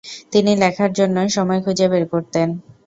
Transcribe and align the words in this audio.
তিনি 0.31 0.51
লেখার 0.61 0.91
জন্য 0.93 1.17
সময় 1.29 1.61
খুঁজে 1.65 1.85
বের 1.91 2.03
করতেন। 2.13 2.47